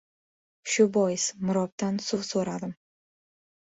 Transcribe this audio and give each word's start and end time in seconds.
Shu 0.75 0.85
bois, 0.95 1.27
mirobdan 1.49 2.03
suv 2.09 2.27
so‘radim. 2.31 2.77